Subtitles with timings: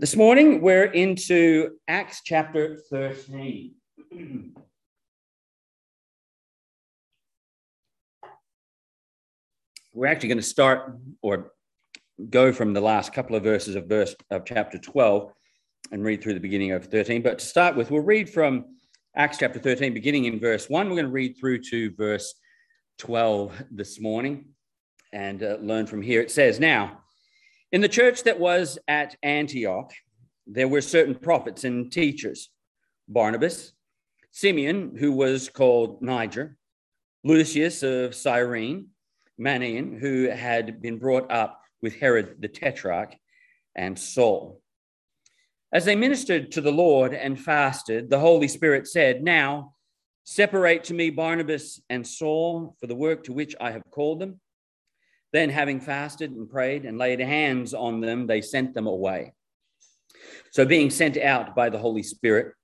[0.00, 3.74] But this morning we're into Acts chapter 13.
[9.92, 11.52] we're actually going to start or
[12.30, 15.34] go from the last couple of verses of verse of chapter 12
[15.92, 17.20] and read through the beginning of 13.
[17.20, 18.76] But to start with, we'll read from
[19.14, 20.88] Acts chapter 13, beginning in verse 1.
[20.88, 22.32] We're going to read through to verse
[23.00, 24.46] 12 this morning
[25.12, 26.22] and uh, learn from here.
[26.22, 27.00] It says, Now,
[27.72, 29.92] in the church that was at Antioch,
[30.46, 32.50] there were certain prophets and teachers
[33.08, 33.72] Barnabas,
[34.30, 36.56] Simeon, who was called Niger,
[37.24, 38.88] Lucius of Cyrene,
[39.40, 43.14] Manaen, who had been brought up with Herod the Tetrarch,
[43.74, 44.60] and Saul.
[45.72, 49.74] As they ministered to the Lord and fasted, the Holy Spirit said, Now
[50.24, 54.40] separate to me Barnabas and Saul for the work to which I have called them.
[55.32, 59.32] Then, having fasted and prayed and laid hands on them, they sent them away.
[60.50, 62.54] So, being sent out by the Holy Spirit,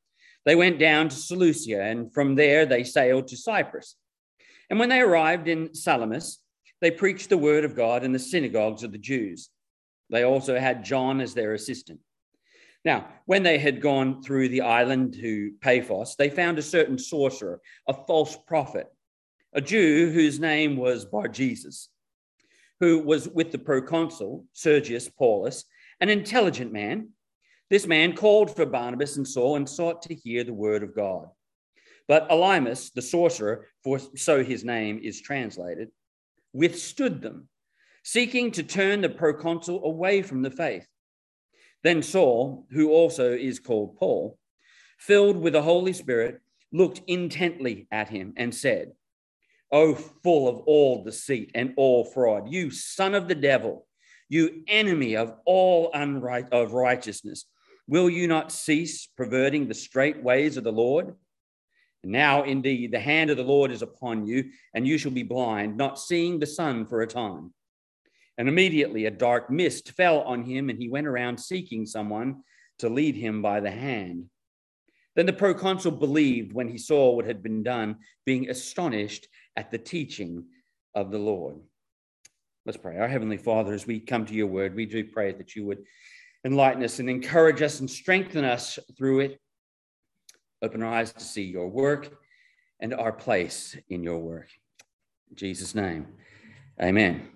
[0.44, 3.96] they went down to Seleucia, and from there they sailed to Cyprus.
[4.68, 6.38] And when they arrived in Salamis,
[6.80, 9.48] they preached the word of God in the synagogues of the Jews.
[10.10, 12.00] They also had John as their assistant.
[12.84, 17.60] Now, when they had gone through the island to Paphos, they found a certain sorcerer,
[17.88, 18.86] a false prophet,
[19.52, 21.88] a Jew whose name was Bar Jesus
[22.80, 25.64] who was with the proconsul, Sergius Paulus,
[26.00, 27.10] an intelligent man.
[27.70, 31.28] This man called for Barnabas and Saul and sought to hear the word of God.
[32.08, 35.90] But Elymas, the sorcerer, for so his name is translated,
[36.52, 37.48] withstood them,
[38.04, 40.86] seeking to turn the proconsul away from the faith.
[41.82, 44.38] Then Saul, who also is called Paul,
[44.98, 46.40] filled with the Holy Spirit,
[46.72, 48.92] looked intently at him and said,
[49.72, 53.86] O full of all deceit and all fraud, you son of the devil,
[54.28, 57.46] you enemy of all unright of righteousness,
[57.88, 61.14] will you not cease perverting the straight ways of the Lord?
[62.04, 65.76] Now, indeed, the hand of the Lord is upon you, and you shall be blind,
[65.76, 67.52] not seeing the sun for a time.
[68.38, 72.42] And immediately a dark mist fell on him, and he went around seeking someone
[72.78, 74.26] to lead him by the hand.
[75.16, 79.78] Then the proconsul believed when he saw what had been done, being astonished at the
[79.78, 80.44] teaching
[80.94, 81.56] of the Lord.
[82.64, 82.98] Let's pray.
[82.98, 85.84] Our Heavenly Father, as we come to your word, we do pray that you would
[86.44, 89.40] enlighten us and encourage us and strengthen us through it.
[90.62, 92.10] Open our eyes to see your work
[92.80, 94.48] and our place in your work.
[95.30, 96.06] In Jesus' name,
[96.80, 97.28] amen.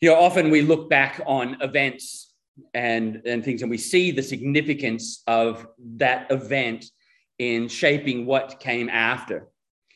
[0.00, 2.32] You know, often we look back on events
[2.74, 6.86] and, and things and we see the significance of that event
[7.38, 9.48] in shaping what came after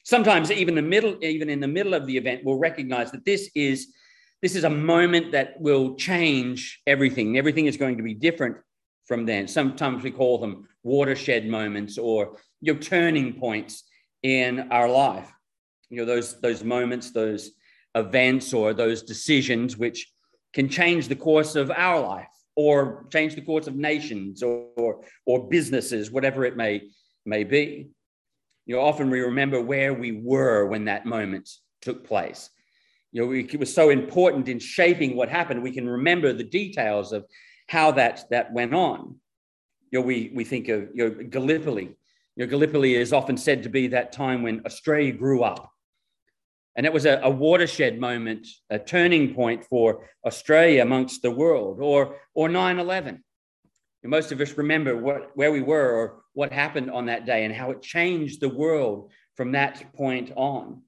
[0.05, 3.51] sometimes even the middle even in the middle of the event we'll recognize that this
[3.55, 3.93] is
[4.43, 7.37] this is a moment that will change everything.
[7.37, 8.57] Everything is going to be different
[9.05, 9.47] from then.
[9.47, 13.85] Sometimes we call them watershed moments or your turning points
[14.23, 15.31] in our life.
[15.91, 17.51] You know those those moments those
[17.95, 20.11] events or those decisions which
[20.53, 25.05] can change the course of our life or change the course of nations or or,
[25.27, 26.83] or businesses whatever it may
[27.27, 27.89] may be
[28.71, 31.51] you know, often we remember where we were when that moment
[31.83, 32.51] took place.
[33.11, 35.61] You know, we, it was so important in shaping what happened.
[35.61, 37.27] We can remember the details of
[37.67, 39.17] how that, that went on.
[39.91, 41.97] You know, we, we think of you know, Gallipoli.
[42.37, 45.69] You know, Gallipoli is often said to be that time when Australia grew up.
[46.77, 51.81] And it was a, a, watershed moment, a turning point for Australia amongst the world,
[51.81, 53.25] or, or 9 11.
[54.03, 57.55] Most of us remember what, where we were or what happened on that day and
[57.55, 60.83] how it changed the world from that point on.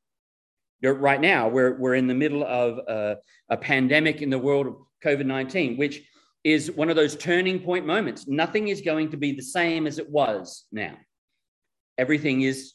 [0.83, 3.17] Right now, we're, we're in the middle of a,
[3.51, 6.03] a pandemic in the world of COVID 19, which
[6.43, 8.27] is one of those turning point moments.
[8.27, 10.97] Nothing is going to be the same as it was now.
[11.99, 12.73] Everything is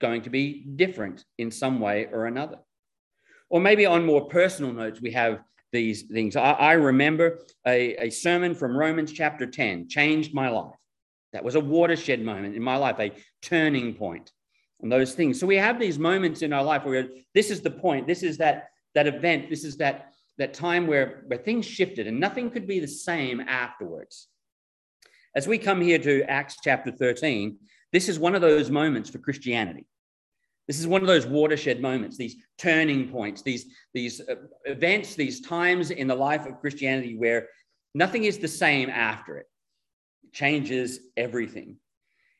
[0.00, 2.58] going to be different in some way or another.
[3.48, 5.40] Or maybe on more personal notes, we have
[5.72, 6.36] these things.
[6.36, 10.74] I, I remember a, a sermon from Romans chapter 10 changed my life.
[11.32, 13.12] That was a watershed moment in my life, a
[13.42, 14.32] turning point
[14.82, 15.38] and those things.
[15.38, 18.38] So we have these moments in our life where this is the point, this is
[18.38, 22.66] that, that event, this is that, that time where, where things shifted and nothing could
[22.66, 24.28] be the same afterwards.
[25.34, 27.56] As we come here to Acts chapter 13,
[27.92, 29.86] this is one of those moments for Christianity.
[30.70, 34.36] This is one of those watershed moments, these turning points, these, these uh,
[34.66, 37.48] events, these times in the life of Christianity where
[37.92, 39.46] nothing is the same after it.
[40.22, 41.74] it changes everything.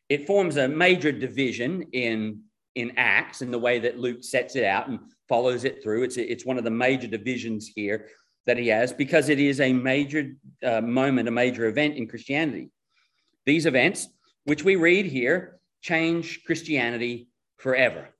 [0.08, 2.42] It forms a major division in,
[2.76, 6.04] in Acts in the way that Luke sets it out and follows it through.
[6.04, 8.06] It's, it's one of the major divisions here
[8.46, 10.34] that he has because it is a major
[10.64, 12.70] uh, moment, a major event in Christianity.
[13.44, 14.06] These events,
[14.44, 18.10] which we read here, change Christianity forever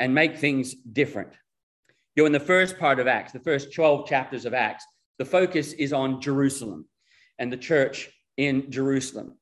[0.00, 1.32] and make things different.
[2.14, 4.84] You know, in the first part of Acts, the first 12 chapters of Acts,
[5.18, 6.86] the focus is on Jerusalem
[7.38, 9.36] and the church in Jerusalem.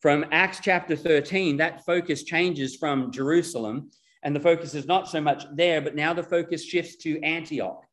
[0.00, 3.90] From Acts chapter 13, that focus changes from Jerusalem,
[4.22, 7.84] and the focus is not so much there, but now the focus shifts to Antioch,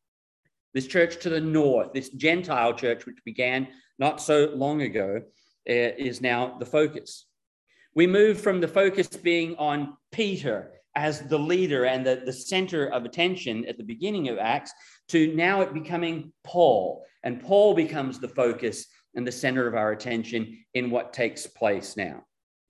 [0.74, 3.68] this church to the north, this Gentile church, which began
[3.98, 5.20] not so long ago,
[5.68, 7.26] uh, is now the focus.
[7.94, 12.88] We move from the focus being on Peter as the leader and the, the center
[12.88, 14.72] of attention at the beginning of Acts
[15.06, 17.04] to now it becoming Paul.
[17.22, 21.96] And Paul becomes the focus and the center of our attention in what takes place
[21.96, 22.24] now.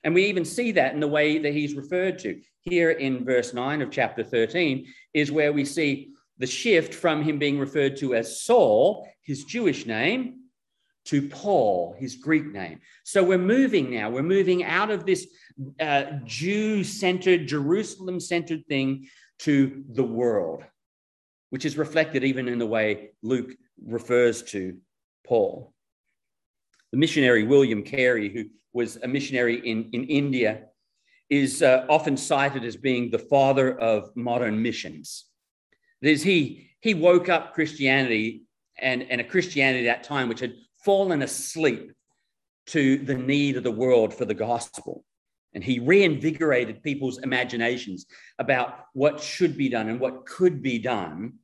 [0.04, 2.38] And we even see that in the way that he's referred to.
[2.60, 7.38] Here in verse 9 of chapter 13 is where we see the shift from him
[7.38, 10.40] being referred to as Saul, his Jewish name,
[11.08, 12.80] to Paul, his Greek name.
[13.02, 14.10] So we're moving now.
[14.10, 15.26] We're moving out of this
[15.80, 19.08] uh, Jew centered, Jerusalem centered thing
[19.40, 20.64] to the world,
[21.48, 24.76] which is reflected even in the way Luke refers to
[25.26, 25.72] Paul.
[26.92, 28.44] The missionary William Carey, who
[28.74, 30.64] was a missionary in, in India,
[31.30, 35.24] is uh, often cited as being the father of modern missions.
[36.02, 38.42] That is, he, he woke up Christianity
[38.78, 40.52] and, and a Christianity at that time which had
[40.88, 41.92] fallen asleep
[42.66, 45.04] to the need of the world for the gospel.
[45.52, 48.06] And he reinvigorated people's imaginations
[48.38, 51.34] about what should be done and what could be done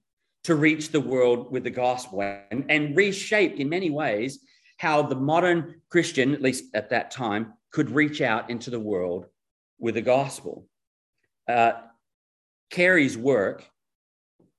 [0.45, 4.39] to reach the world with the gospel and, and reshaped in many ways
[4.79, 9.27] how the modern Christian, at least at that time, could reach out into the world
[9.79, 10.67] with the gospel.
[11.47, 11.73] Uh,
[12.71, 13.63] Carey's work,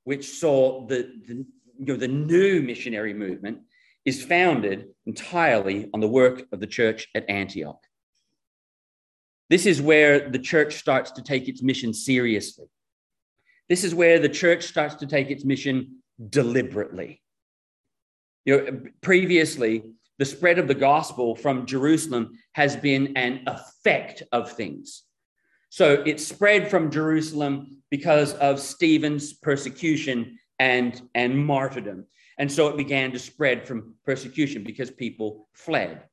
[0.03, 3.61] which saw the, the, you know, the new missionary movement,
[4.05, 7.81] is founded entirely on the work of the church at Antioch.
[9.49, 12.65] This is where the church starts to take its mission seriously.
[13.69, 17.21] This is where the church starts to take its mission deliberately.
[18.45, 19.83] You know, previously,
[20.17, 25.03] the spread of the gospel from Jerusalem has been an effect of things.
[25.69, 32.05] So it spread from Jerusalem because of Stephen's persecution and, and martyrdom.
[32.37, 36.03] And so it began to spread from persecution because people fled.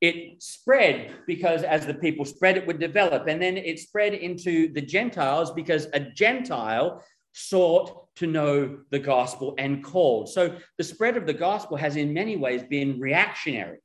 [0.00, 3.28] It spread because as the people spread, it would develop.
[3.28, 7.02] And then it spread into the Gentiles because a Gentile
[7.32, 10.28] sought to know the gospel and called.
[10.28, 13.78] So the spread of the gospel has in many ways been reactionary,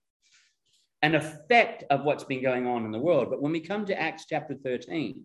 [1.02, 3.30] an effect of what's been going on in the world.
[3.30, 5.24] But when we come to Acts chapter 13,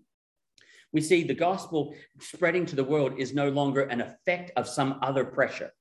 [0.93, 4.99] we see the gospel spreading to the world is no longer an effect of some
[5.03, 5.73] other pressure.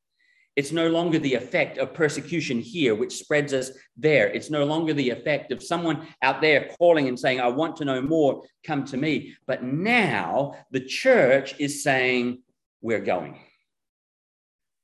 [0.56, 4.28] It's no longer the effect of persecution here, which spreads us there.
[4.28, 7.86] It's no longer the effect of someone out there calling and saying, I want to
[7.86, 9.36] know more, come to me.
[9.48, 12.44] But now the church is saying,
[12.82, 13.40] We're going.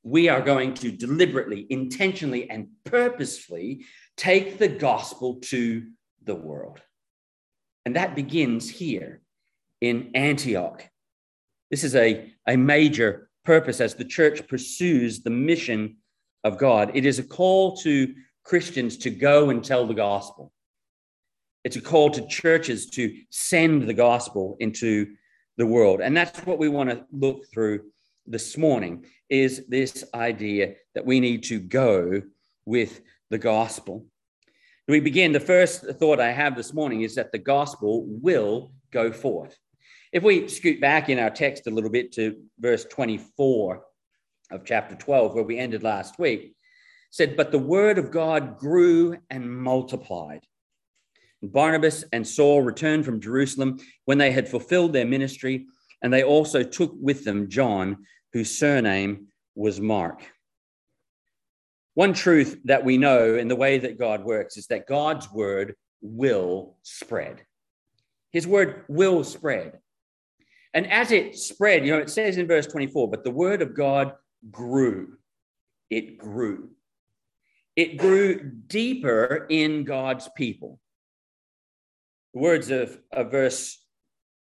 [0.04, 3.86] We are going to deliberately, intentionally, and purposefully
[4.16, 5.86] take the gospel to
[6.24, 6.82] the world.
[7.86, 9.22] And that begins here
[9.82, 10.90] in Antioch.
[11.70, 15.96] This is a, a major purpose as the church pursues the mission
[16.44, 16.92] of God.
[16.94, 18.14] It is a call to
[18.44, 20.52] Christians to go and tell the gospel.
[21.64, 25.16] It's a call to churches to send the gospel into
[25.56, 26.02] the world.
[26.02, 27.86] And that's what we want to look through
[28.26, 32.22] this morning is this idea that we need to go
[32.66, 33.00] with
[33.30, 34.06] the gospel.
[34.90, 39.10] We begin, the first thought I have this morning is that the gospel will go
[39.14, 39.58] forth.
[40.14, 43.84] If we scoot back in our text a little bit to verse 24
[44.52, 46.56] of chapter 12, where we ended last week,
[47.12, 50.46] said, But the word of God grew and multiplied.
[51.44, 55.68] Barnabas and Saul returned from Jerusalem when they had fulfilled their ministry,
[56.02, 60.24] and they also took with them John, whose surname was Mark.
[61.96, 65.76] One truth that we know in the way that God works is that God's word
[66.02, 67.44] will spread.
[68.32, 69.80] His word will spread.
[70.78, 73.74] And as it spread, you know, it says in verse 24, but the word of
[73.74, 74.14] God
[74.52, 75.18] grew.
[75.90, 76.70] It grew.
[77.76, 80.80] It grew deeper in God's people.
[82.36, 83.84] The words of, of verse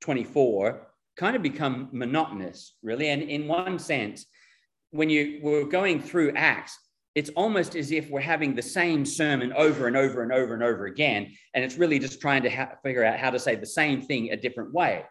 [0.02, 3.10] 24 kind of become monotonous, really.
[3.10, 4.26] And in one sense,
[4.90, 6.76] when you were going through Acts,
[7.14, 10.64] it's almost as if we're having the same sermon over and over and over and
[10.64, 11.32] over again.
[11.54, 14.32] And it's really just trying to ha- figure out how to say the same thing
[14.32, 15.04] a different way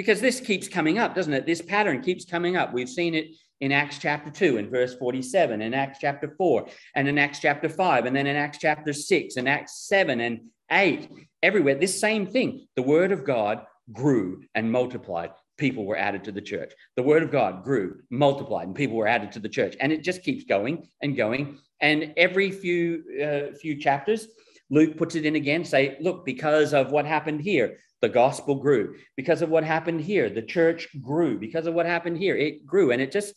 [0.00, 1.44] because this keeps coming up, doesn't it?
[1.44, 2.72] This pattern keeps coming up.
[2.72, 7.06] We've seen it in Acts chapter 2 in verse 47, in Acts chapter 4, and
[7.06, 10.40] in Acts chapter 5, and then in Acts chapter 6, and Acts 7 and
[10.72, 11.06] 8.
[11.42, 12.66] Everywhere, this same thing.
[12.76, 15.32] The word of God grew and multiplied.
[15.58, 16.72] People were added to the church.
[16.96, 19.76] The word of God grew, multiplied, and people were added to the church.
[19.82, 21.58] And it just keeps going and going.
[21.82, 24.28] And every few uh, few chapters,
[24.70, 28.96] Luke puts it in again, say, look, because of what happened here, the gospel grew.
[29.16, 31.38] Because of what happened here, the church grew.
[31.38, 32.92] Because of what happened here, it grew.
[32.92, 33.34] And it just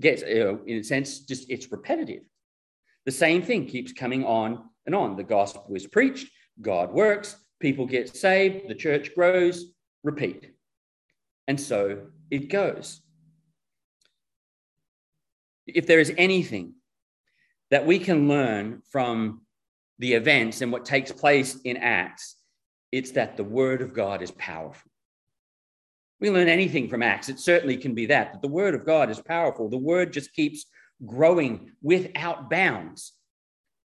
[0.00, 2.22] gets, in a sense, just it's repetitive.
[3.06, 5.16] The same thing keeps coming on and on.
[5.16, 10.50] The gospel is preached, God works, people get saved, the church grows, repeat.
[11.46, 13.00] And so it goes.
[15.66, 16.74] If there is anything
[17.70, 19.42] that we can learn from
[19.98, 22.36] the events and what takes place in Acts,
[22.92, 24.90] it's that the word of God is powerful.
[26.20, 29.10] We learn anything from Acts, it certainly can be that, that the word of God
[29.10, 29.68] is powerful.
[29.68, 30.66] The word just keeps
[31.04, 33.12] growing without bounds.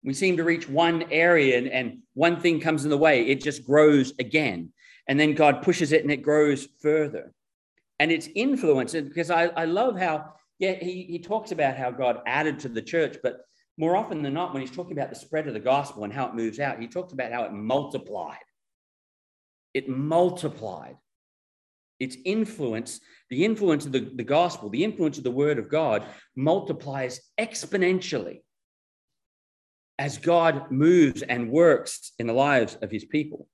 [0.03, 3.41] We seem to reach one area and, and one thing comes in the way, it
[3.41, 4.71] just grows again.
[5.07, 7.33] And then God pushes it and it grows further.
[7.99, 12.21] And it's influence, because I, I love how, yeah, he, he talks about how God
[12.25, 13.41] added to the church, but
[13.79, 16.27] more often than not, when he's talking about the spread of the gospel and how
[16.27, 18.37] it moves out, he talks about how it multiplied.
[19.73, 20.97] It multiplied.
[21.97, 26.03] Its influence, the influence of the, the gospel, the influence of the word of God
[26.35, 28.41] multiplies exponentially
[29.97, 33.47] as God moves and works in the lives of his people.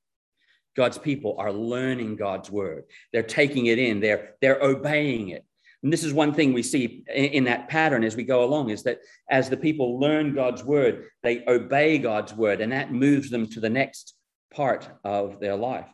[0.75, 2.85] God's people are learning God's word.
[3.13, 5.45] They're taking it in, they're, they're obeying it.
[5.85, 8.81] And this is one thing we see in that pattern as we go along is
[8.83, 13.45] that as the people learn God's word, they obey God's word, and that moves them
[13.51, 14.15] to the next
[14.51, 15.85] part of their life.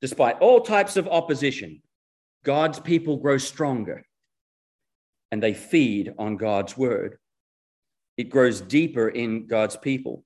[0.00, 1.82] Despite all types of opposition,
[2.44, 4.06] God's people grow stronger
[5.32, 7.18] and they feed on God's word.
[8.16, 10.22] It grows deeper in God's people.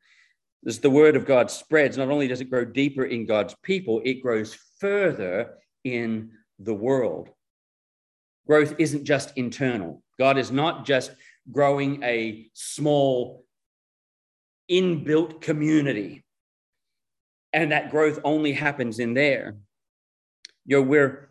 [0.67, 4.03] As the word of God spreads, not only does it grow deeper in God's people,
[4.05, 7.31] it grows further in the world.
[8.47, 10.03] Growth isn't just internal.
[10.19, 11.13] God is not just
[11.51, 13.45] growing a small
[14.71, 16.25] inbuilt community.
[17.53, 19.57] And that growth only happens in there.
[20.65, 21.31] You know, we're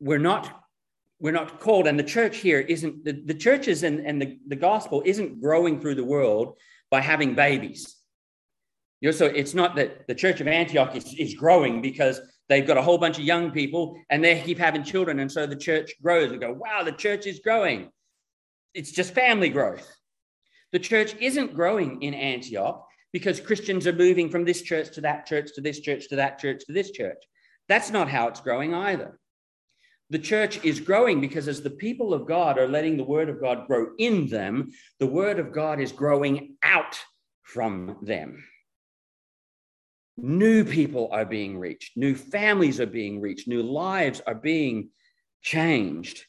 [0.00, 0.64] we're not
[1.20, 4.56] we're not called, and the church here isn't the, the churches and, and the, the
[4.56, 6.56] gospel isn't growing through the world
[6.90, 7.96] by having babies.
[9.00, 12.66] You know, so it's not that the church of Antioch is, is growing because they've
[12.66, 15.20] got a whole bunch of young people and they keep having children.
[15.20, 17.90] And so the church grows and go, wow, the church is growing.
[18.74, 19.88] It's just family growth.
[20.72, 25.26] The church isn't growing in Antioch because Christians are moving from this church to that
[25.26, 27.22] church to this church to that church to this church.
[27.68, 29.18] That's not how it's growing either.
[30.10, 33.40] The church is growing because as the people of God are letting the word of
[33.40, 36.98] God grow in them, the word of God is growing out
[37.42, 38.42] from them.
[40.20, 44.90] New people are being reached, new families are being reached, new lives are being
[45.42, 46.24] changed.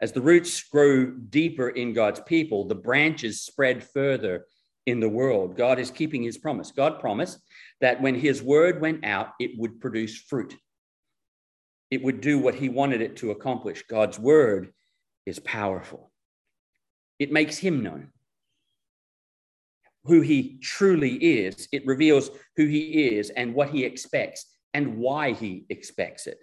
[0.00, 4.46] As the roots grow deeper in God's people, the branches spread further
[4.86, 5.58] in the world.
[5.58, 6.72] God is keeping his promise.
[6.72, 7.38] God promised
[7.82, 10.56] that when his word went out, it would produce fruit.
[11.90, 13.82] It would do what he wanted it to accomplish.
[13.82, 14.72] God's word
[15.26, 16.10] is powerful.
[17.18, 18.08] It makes him known
[20.04, 21.68] who he truly is.
[21.72, 26.38] It reveals who he is and what he expects and why he expects it.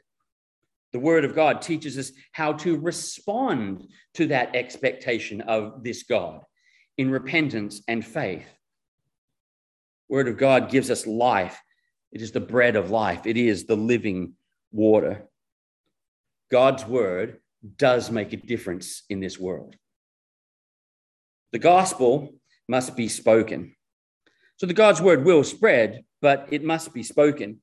[0.94, 6.42] The Word of God teaches us how to respond to that expectation of this God
[6.98, 8.48] in repentance and faith.
[10.10, 11.60] Word of God gives us life.
[12.12, 13.26] It is the bread of life.
[13.26, 14.34] It is the living
[14.72, 15.28] water.
[16.50, 17.40] God's word
[17.76, 19.76] does make a difference in this world.
[21.52, 22.34] The gospel
[22.68, 23.76] must be spoken.
[24.58, 27.62] So the God's word will spread, but it must be spoken.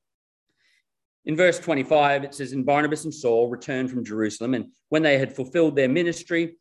[1.25, 5.18] In verse 25, it says, And Barnabas and Saul returned from Jerusalem, and when they
[5.18, 6.56] had fulfilled their ministry,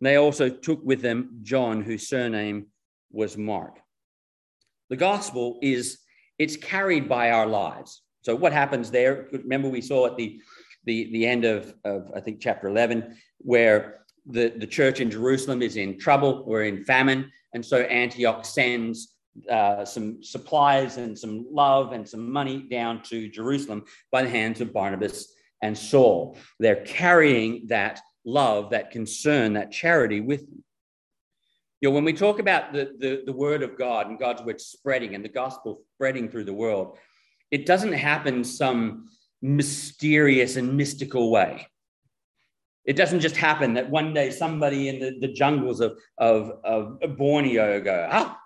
[0.00, 2.66] they also took with them John, whose surname
[3.10, 3.78] was Mark.
[4.90, 5.98] The gospel is
[6.38, 8.02] it's carried by our lives.
[8.22, 9.28] So what happens there?
[9.32, 10.40] Remember, we saw at the
[10.84, 15.62] the, the end of, of I think chapter 11, where the, the church in Jerusalem
[15.62, 19.14] is in trouble, we're in famine, and so Antioch sends
[19.50, 24.60] uh, some supplies and some love and some money down to Jerusalem by the hands
[24.60, 25.32] of Barnabas
[25.62, 26.36] and Saul.
[26.60, 30.62] They're carrying that love, that concern, that charity with them.
[31.80, 34.60] You know, when we talk about the, the, the word of God and God's word
[34.60, 36.96] spreading and the gospel spreading through the world,
[37.50, 39.08] it doesn't happen some
[39.42, 41.66] mysterious and mystical way.
[42.84, 46.98] It doesn't just happen that one day somebody in the, the jungles of, of, of
[47.16, 48.38] Borneo go, ah,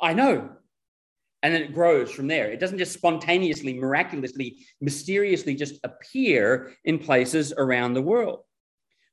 [0.00, 0.50] I know.
[1.42, 2.50] And then it grows from there.
[2.50, 8.40] It doesn't just spontaneously, miraculously, mysteriously just appear in places around the world.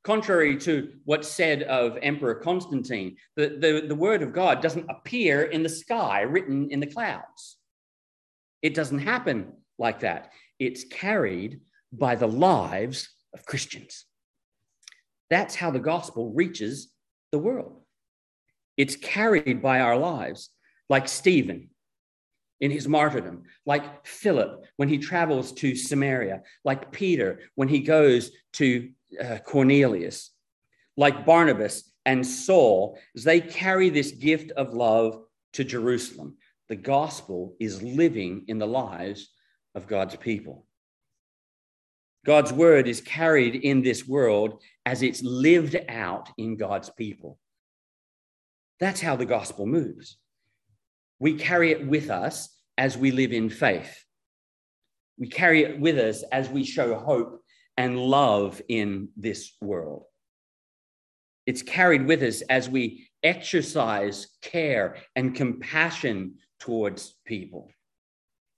[0.04, 5.44] Contrary to what's said of Emperor Constantine, the, the, the word of God doesn't appear
[5.44, 7.58] in the sky, written in the clouds.
[8.62, 10.32] It doesn't happen like that.
[10.60, 14.06] It's carried by the lives of Christians.
[15.30, 16.92] That's how the gospel reaches
[17.32, 17.82] the world.
[18.78, 20.50] It's carried by our lives,
[20.90, 21.70] like Stephen
[22.62, 28.32] in his martyrdom, like Philip when he travels to Samaria, like Peter when he goes
[28.54, 28.90] to
[29.24, 30.32] uh, Cornelius,
[30.98, 35.22] like Barnabas and Saul, as they carry this gift of love
[35.54, 36.38] to Jerusalem.
[36.70, 39.30] The gospel is living in the lives
[39.76, 40.65] of God's people.
[42.26, 47.38] God's word is carried in this world as it's lived out in God's people.
[48.80, 50.18] That's how the gospel moves.
[51.20, 54.04] We carry it with us as we live in faith.
[55.20, 57.42] We carry it with us as we show hope
[57.78, 60.06] and love in this world.
[61.46, 67.70] It's carried with us as we exercise care and compassion towards people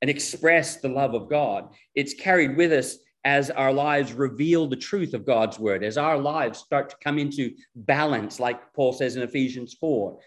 [0.02, 1.70] and express the love of God.
[1.96, 2.98] It's carried with us
[3.28, 7.20] as our lives reveal the truth of God's word, as our lives start to come
[7.20, 10.18] into balance, like Paul says in Ephesians 4,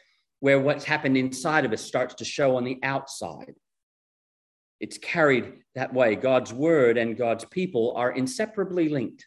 [0.41, 3.55] where what's happened inside of us starts to show on the outside.
[4.81, 6.15] It's carried that way.
[6.15, 9.27] God's word and God's people are inseparably linked.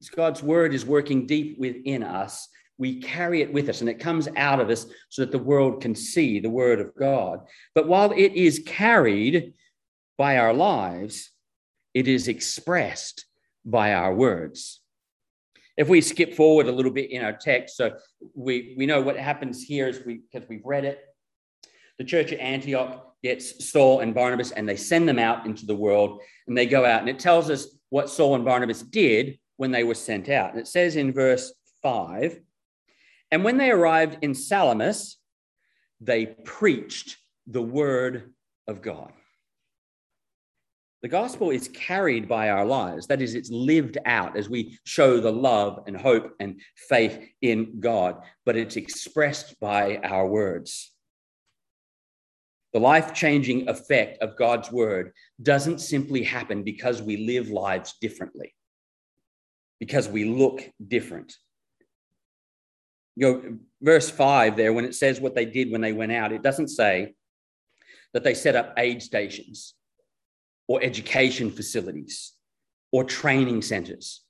[0.00, 4.00] As God's word is working deep within us, we carry it with us and it
[4.00, 7.40] comes out of us so that the world can see the word of God.
[7.74, 9.52] But while it is carried
[10.16, 11.30] by our lives,
[11.94, 13.24] it is expressed
[13.64, 14.80] by our words.
[15.76, 17.96] If we skip forward a little bit in our text, so
[18.34, 21.00] we, we know what happens here is we because we've read it.
[21.98, 25.74] The church at Antioch gets Saul and Barnabas and they send them out into the
[25.74, 27.00] world and they go out.
[27.00, 30.50] And it tells us what Saul and Barnabas did when they were sent out.
[30.50, 31.52] And it says in verse
[31.82, 32.38] 5
[33.30, 35.16] And when they arrived in Salamis,
[36.00, 38.32] they preached the word
[38.66, 39.12] of God.
[41.04, 43.06] The gospel is carried by our lives.
[43.08, 47.78] That is, it's lived out as we show the love and hope and faith in
[47.78, 50.90] God, but it's expressed by our words.
[52.72, 55.12] The life changing effect of God's word
[55.42, 58.54] doesn't simply happen because we live lives differently,
[59.80, 61.34] because we look different.
[63.14, 66.32] You know, verse 5 there, when it says what they did when they went out,
[66.32, 67.12] it doesn't say
[68.14, 69.74] that they set up aid stations
[70.68, 72.32] or education facilities
[72.92, 74.22] or training centers.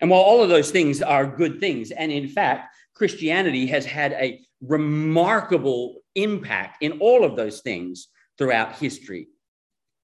[0.00, 4.12] And while all of those things are good things, and in fact, Christianity has had
[4.12, 8.08] a remarkable impact in all of those things
[8.38, 9.28] throughout history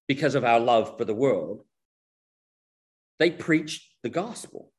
[0.07, 1.63] because of our love for the world,
[3.19, 4.72] they preached the gospel.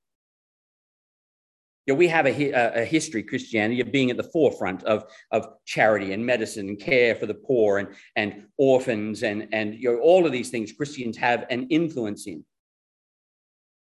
[1.87, 5.49] You know, we have a, a, history, Christianity, of being at the forefront of, of
[5.67, 9.99] charity and medicine and care for the poor and, and orphans and, and you know,
[9.99, 12.43] all of these things Christians have an influence in.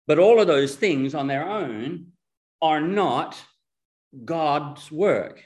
[0.06, 2.12] But all of those things on their own
[2.62, 3.36] are not
[4.24, 5.44] God's work.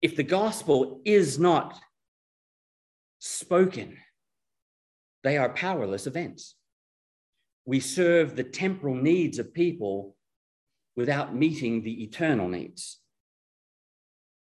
[0.00, 1.78] If the gospel is not
[3.18, 3.98] spoken,
[5.24, 6.54] they are powerless events.
[7.64, 10.16] We serve the temporal needs of people
[10.96, 12.98] without meeting the eternal needs.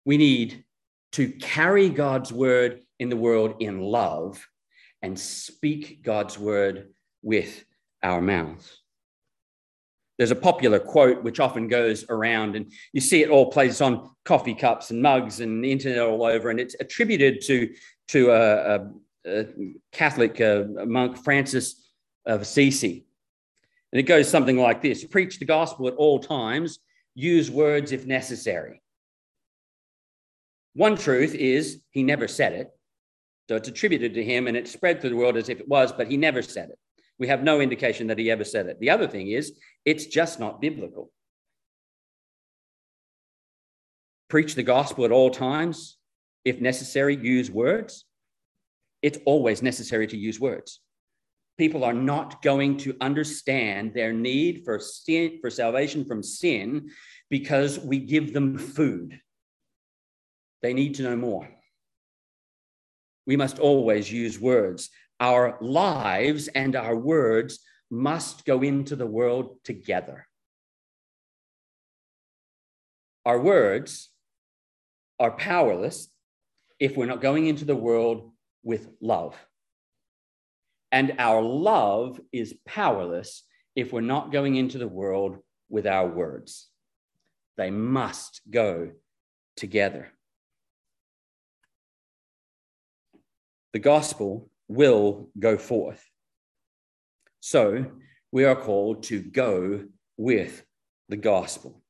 [0.04, 0.64] We need
[1.12, 4.46] to carry God's word in the world in love
[5.02, 6.88] and speak God's word
[7.22, 7.64] with
[8.02, 8.78] our mouths.
[10.18, 14.10] There's a popular quote which often goes around, and you see it all places on
[14.24, 17.74] coffee cups and mugs and the internet all over, and it's attributed to,
[18.08, 18.88] to a, a,
[19.26, 19.46] a
[19.90, 21.88] Catholic uh, monk, Francis
[22.26, 23.06] of Assisi.
[23.92, 26.78] And it goes something like this Preach the gospel at all times,
[27.14, 28.82] use words if necessary.
[30.74, 32.70] One truth is he never said it.
[33.48, 35.92] So it's attributed to him and it spread through the world as if it was,
[35.92, 36.78] but he never said it.
[37.18, 38.80] We have no indication that he ever said it.
[38.80, 39.52] The other thing is,
[39.84, 41.10] it's just not biblical.
[44.30, 45.98] Preach the gospel at all times.
[46.44, 48.06] If necessary, use words.
[49.02, 50.80] It's always necessary to use words
[51.58, 56.90] people are not going to understand their need for sin, for salvation from sin
[57.30, 59.20] because we give them food.
[60.62, 61.48] They need to know more.
[63.26, 64.90] We must always use words.
[65.20, 67.60] Our lives and our words
[67.90, 70.26] must go into the world together.
[73.24, 74.08] Our words
[75.20, 76.08] are powerless
[76.80, 78.32] if we're not going into the world
[78.64, 79.36] with love.
[80.92, 85.38] And our love is powerless if we're not going into the world
[85.70, 86.68] with our words.
[87.56, 88.92] They must go
[89.56, 90.12] together.
[93.72, 96.04] The gospel will go forth.
[97.40, 97.86] So
[98.30, 99.84] we are called to go
[100.18, 100.62] with
[101.08, 101.82] the gospel.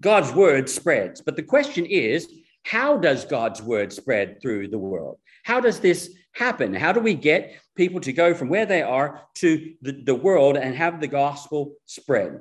[0.00, 2.28] God's word spreads, but the question is
[2.64, 5.18] how does God's word spread through the world?
[5.44, 6.74] How does this happen?
[6.74, 10.56] How do we get people to go from where they are to the, the world
[10.56, 12.40] and have the gospel spread?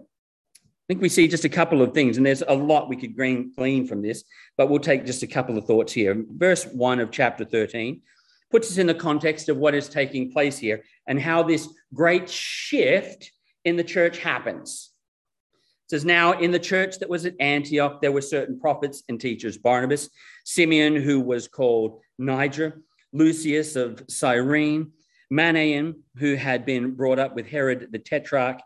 [0.64, 3.16] I think we see just a couple of things, and there's a lot we could
[3.16, 4.24] glean from this,
[4.58, 6.26] but we'll take just a couple of thoughts here.
[6.36, 8.02] Verse 1 of chapter 13
[8.52, 12.30] puts us in the context of what is taking place here and how this great
[12.30, 13.32] shift
[13.64, 14.92] in the church happens.
[15.86, 19.20] It says, Now in the church that was at Antioch, there were certain prophets and
[19.20, 20.10] teachers Barnabas,
[20.44, 22.82] Simeon, who was called Niger,
[23.14, 24.92] Lucius of Cyrene,
[25.32, 28.60] Manaen, who had been brought up with Herod the Tetrarch,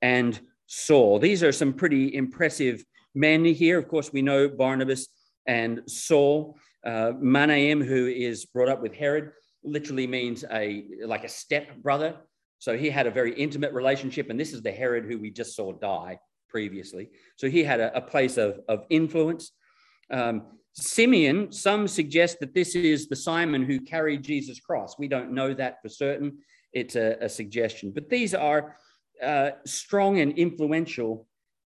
[0.00, 1.18] and Saul.
[1.18, 3.78] These are some pretty impressive men here.
[3.78, 5.08] Of course, we know Barnabas
[5.46, 6.56] and Saul.
[6.84, 9.30] Uh, who is brought up with Herod,
[9.62, 12.16] literally means a like a step brother.
[12.58, 15.54] So he had a very intimate relationship, and this is the Herod who we just
[15.54, 17.10] saw die previously.
[17.36, 19.52] So he had a, a place of, of influence.
[20.10, 20.42] Um,
[20.74, 24.98] Simeon, some suggest that this is the Simon who carried Jesus' cross.
[24.98, 26.38] We don't know that for certain.
[26.72, 27.92] It's a, a suggestion.
[27.92, 28.76] But these are
[29.22, 31.26] uh, strong and influential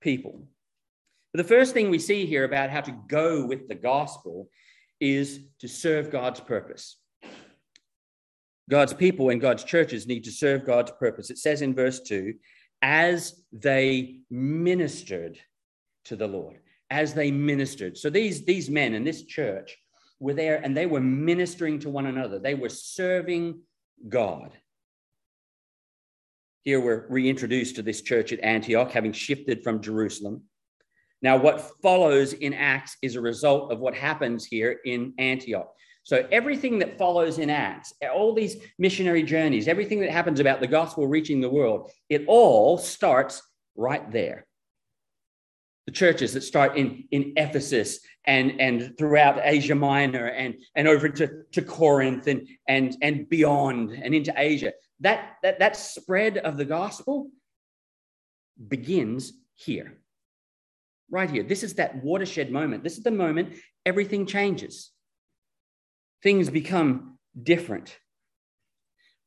[0.01, 0.47] people.
[1.33, 4.49] But the first thing we see here about how to go with the gospel
[5.01, 6.97] is to serve God's purpose.
[8.71, 11.31] God's people and God's churches need to serve God's purpose.
[11.31, 12.35] It says in verse 2
[12.81, 15.39] as they ministered
[16.05, 16.61] to the Lord,
[16.95, 17.99] as they ministered.
[17.99, 19.77] So these, these men in this church
[20.21, 23.63] were there and they were ministering to one another, they were serving
[24.09, 24.53] God.
[26.63, 30.45] Here we're reintroduced to this church at Antioch, having shifted from Jerusalem.
[31.21, 35.75] Now, what follows in Acts is a result of what happens here in Antioch.
[36.05, 40.67] So, everything that follows in Acts, all these missionary journeys, everything that happens about the
[40.67, 43.43] gospel reaching the world, it all starts
[43.75, 44.47] right there.
[45.87, 51.09] The churches that start in, in Ephesus and, and throughout Asia Minor and, and over
[51.11, 56.57] to, to Corinth and, and, and beyond and into Asia, that, that, that spread of
[56.57, 57.29] the gospel
[58.68, 59.99] begins here
[61.11, 61.42] right here.
[61.42, 62.83] This is that watershed moment.
[62.83, 63.55] This is the moment
[63.87, 64.90] everything changes,
[66.23, 67.99] things become different.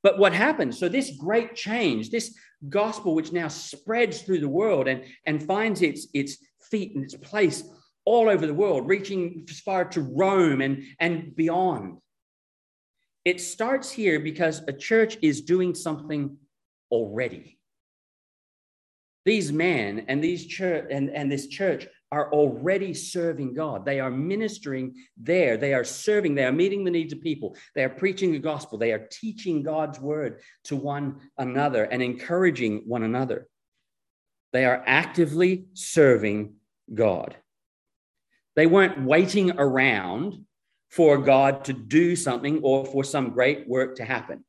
[0.03, 0.77] But what happens?
[0.77, 2.35] So, this great change, this
[2.69, 7.15] gospel, which now spreads through the world and, and finds its, its feet and its
[7.15, 7.63] place
[8.05, 11.97] all over the world, reaching as far to Rome and, and beyond.
[13.25, 16.37] It starts here because a church is doing something
[16.89, 17.59] already.
[19.25, 23.83] These men and these church and, and this church are already serving God.
[23.83, 25.57] They are ministering there.
[25.57, 26.35] They are serving.
[26.35, 27.57] They are meeting the needs of people.
[27.75, 28.77] They are preaching the gospel.
[28.77, 33.47] They are teaching God's word to one another and encouraging one another.
[34.53, 36.55] They are actively serving
[36.93, 37.35] God.
[38.55, 40.45] They weren't waiting around
[40.89, 44.43] for God to do something or for some great work to happen.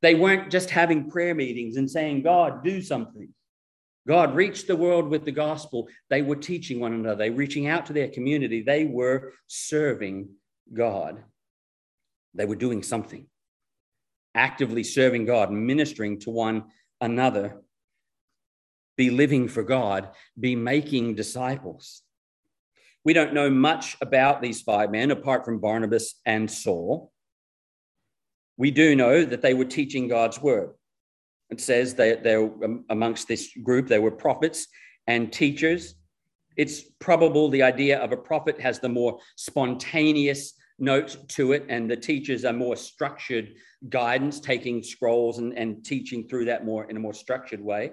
[0.00, 3.28] They weren't just having prayer meetings and saying, God, do something.
[4.06, 5.88] God reached the world with the gospel.
[6.10, 10.30] They were teaching one another, they were reaching out to their community, they were serving
[10.72, 11.22] God.
[12.34, 13.26] They were doing something,
[14.34, 16.64] actively serving God, ministering to one
[17.00, 17.60] another,
[18.96, 22.02] be living for God, be making disciples.
[23.04, 27.12] We don't know much about these five men apart from Barnabas and Saul.
[28.56, 30.74] We do know that they were teaching God's word.
[31.50, 32.50] It says they, they're
[32.88, 34.68] amongst this group, they were prophets
[35.06, 35.94] and teachers.
[36.56, 41.90] It's probable the idea of a prophet has the more spontaneous note to it, and
[41.90, 43.54] the teachers are more structured
[43.88, 47.92] guidance, taking scrolls and, and teaching through that more in a more structured way.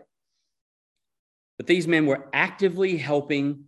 [1.59, 3.65] But these men were actively helping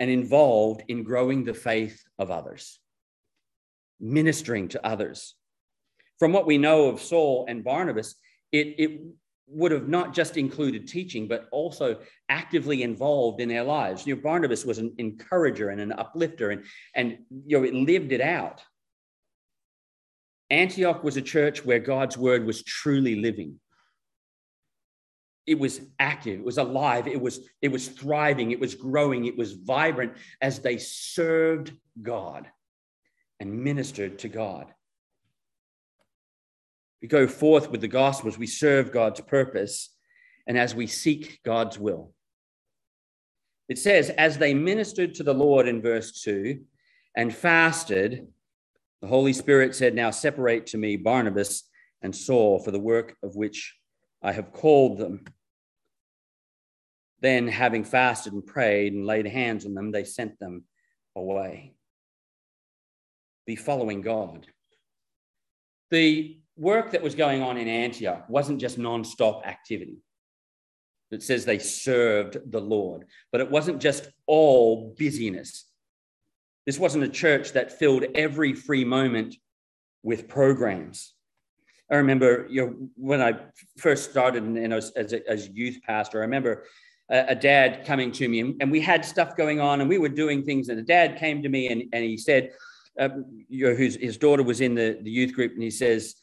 [0.00, 2.80] and involved in growing the faith of others,
[4.00, 5.36] ministering to others.
[6.18, 8.16] From what we know of Saul and Barnabas,
[8.50, 9.00] it, it
[9.46, 14.04] would have not just included teaching, but also actively involved in their lives.
[14.04, 16.64] You know, Barnabas was an encourager and an uplifter, and,
[16.96, 18.60] and you know, it lived it out.
[20.50, 23.60] Antioch was a church where God's word was truly living.
[25.48, 29.36] It was active, it was alive, it was, it was thriving, it was growing, it
[29.36, 32.46] was vibrant as they served God
[33.40, 34.66] and ministered to God.
[37.00, 39.88] We go forth with the gospel as we serve God's purpose
[40.46, 42.12] and as we seek God's will.
[43.70, 46.60] It says, as they ministered to the Lord in verse 2
[47.16, 48.26] and fasted,
[49.00, 51.64] the Holy Spirit said, Now separate to me Barnabas
[52.02, 53.76] and Saul for the work of which
[54.22, 55.24] I have called them.
[57.20, 60.64] Then, having fasted and prayed and laid hands on them, they sent them
[61.16, 61.74] away.
[63.46, 64.46] Be following God.
[65.90, 70.02] The work that was going on in Antioch wasn't just non-stop activity.
[71.10, 75.64] It says they served the Lord, but it wasn't just all busyness.
[76.66, 79.36] This wasn't a church that filled every free moment
[80.02, 81.14] with programs.
[81.90, 83.36] I remember you know, when I
[83.78, 86.64] first started and as, as a as youth pastor, I remember
[87.10, 90.08] a, a, dad coming to me and, we had stuff going on and we were
[90.08, 90.68] doing things.
[90.68, 92.52] And the dad came to me and, and he said,
[92.98, 93.08] uh,
[93.48, 96.16] you know, his, his daughter was in the, the youth group and he says,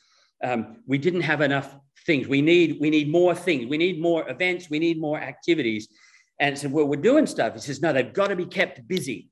[0.43, 2.27] um, we didn't have enough things.
[2.27, 3.67] We need, we need more things.
[3.67, 4.69] We need more events.
[4.69, 5.87] We need more activities.
[6.39, 7.53] And I said, well, we're doing stuff.
[7.53, 9.29] He says, no, they've got to be kept busy.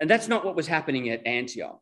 [0.00, 1.80] And that's not what was happening at Antioch.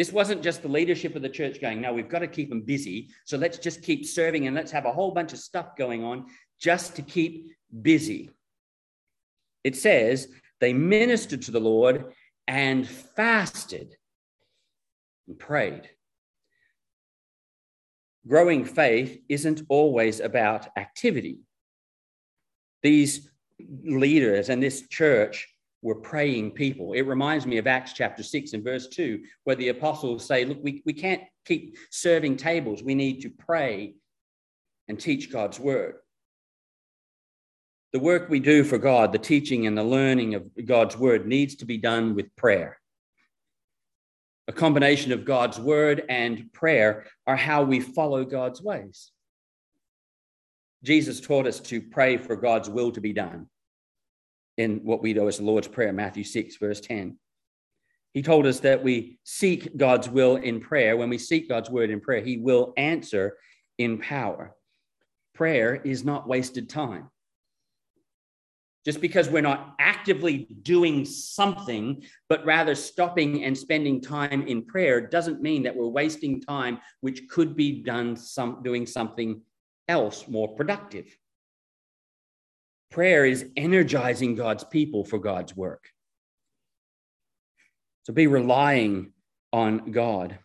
[0.00, 2.62] This wasn't just the leadership of the church going, no, we've got to keep them
[2.62, 3.10] busy.
[3.26, 6.24] So let's just keep serving and let's have a whole bunch of stuff going on
[6.58, 7.50] just to keep
[7.82, 8.30] busy.
[9.62, 12.14] It says they ministered to the Lord
[12.48, 13.94] and fasted
[15.28, 15.90] and prayed.
[18.26, 21.40] Growing faith isn't always about activity.
[22.82, 23.28] These
[23.84, 25.46] leaders and this church
[25.82, 26.92] were praying people.
[26.92, 30.58] It reminds me of Acts chapter 6 and verse 2, where the apostles say, Look,
[30.62, 32.82] we, we can't keep serving tables.
[32.82, 33.94] We need to pray
[34.88, 35.96] and teach God's word.
[37.92, 41.56] The work we do for God, the teaching and the learning of God's word, needs
[41.56, 42.78] to be done with prayer.
[44.48, 49.12] A combination of God's word and prayer are how we follow God's ways.
[50.82, 53.48] Jesus taught us to pray for God's will to be done
[54.60, 57.16] in what we know as the Lord's Prayer, Matthew 6, verse 10.
[58.12, 60.96] He told us that we seek God's will in prayer.
[60.96, 63.38] When we seek God's word in prayer, He will answer
[63.78, 64.54] in power.
[65.34, 67.08] Prayer is not wasted time.
[68.84, 75.00] Just because we're not actively doing something, but rather stopping and spending time in prayer,
[75.00, 79.40] doesn't mean that we're wasting time, which could be done some, doing something
[79.88, 81.06] else more productive.
[82.90, 85.84] Prayer is energizing God's people for God's work.
[88.02, 89.12] So be relying
[89.52, 90.38] on God.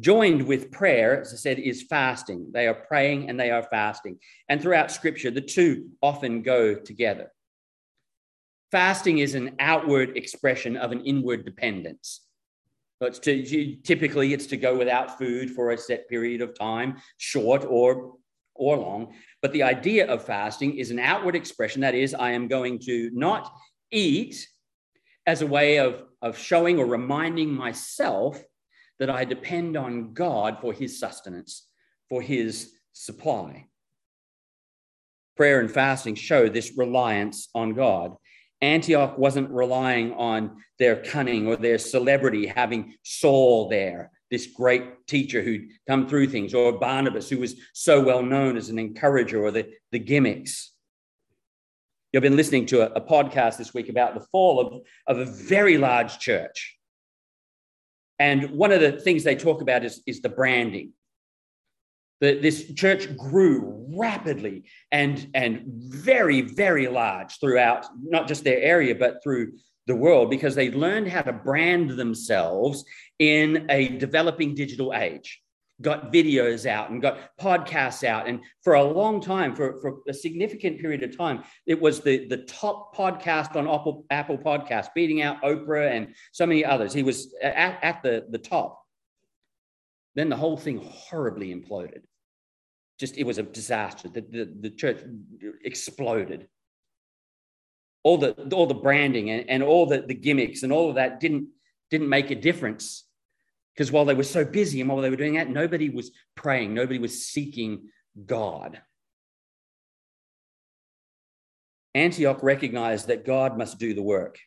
[0.00, 2.50] Joined with prayer, as I said, is fasting.
[2.52, 4.18] They are praying and they are fasting.
[4.48, 7.30] And throughout scripture, the two often go together.
[8.72, 12.22] Fasting is an outward expression of an inward dependence.
[12.98, 16.96] So it's to, typically, it's to go without food for a set period of time,
[17.18, 18.14] short or
[18.54, 19.14] or long.
[19.42, 21.80] But the idea of fasting is an outward expression.
[21.82, 23.52] That is, I am going to not
[23.90, 24.46] eat
[25.26, 28.42] as a way of, of showing or reminding myself
[28.98, 31.66] that I depend on God for his sustenance,
[32.08, 33.66] for his supply.
[35.36, 38.14] Prayer and fasting show this reliance on God.
[38.60, 45.42] Antioch wasn't relying on their cunning or their celebrity, having Saul there this great teacher
[45.42, 49.52] who'd come through things, or Barnabas, who was so well known as an encourager, or
[49.52, 50.72] the, the gimmicks.
[52.12, 55.30] You've been listening to a, a podcast this week about the fall of, of a
[55.30, 56.76] very large church.
[58.18, 60.92] And one of the things they talk about is, is the branding.
[62.20, 68.96] The, this church grew rapidly and, and very, very large throughout not just their area,
[68.96, 69.52] but through
[69.86, 72.84] the world because they learned how to brand themselves
[73.18, 75.40] in a developing digital age.
[75.82, 78.28] Got videos out and got podcasts out.
[78.28, 82.26] And for a long time for, for a significant period of time it was the,
[82.28, 86.92] the top podcast on apple, apple podcast beating out oprah and so many others.
[86.92, 88.80] He was at, at the, the top.
[90.14, 92.02] Then the whole thing horribly imploded.
[93.00, 94.08] Just it was a disaster.
[94.08, 95.02] The, the, the church
[95.64, 96.46] exploded
[98.04, 101.18] all the all the branding and, and all the, the gimmicks and all of that
[101.18, 101.48] didn't
[101.90, 103.04] didn't make a difference.
[103.74, 106.74] Because while they were so busy and while they were doing that nobody was praying.
[106.74, 107.88] Nobody was seeking
[108.24, 108.80] god.
[111.94, 114.38] Antioch recognized that god must do the work.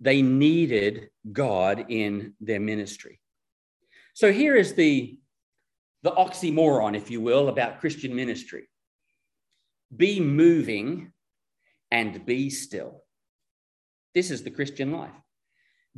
[0.00, 3.20] They needed god in their ministry.
[4.12, 5.18] So here is the
[6.02, 8.68] the oxymoron, if you will, about Christian ministry.
[9.96, 11.13] Be moving
[11.94, 13.04] and be still.
[14.16, 15.14] This is the Christian life.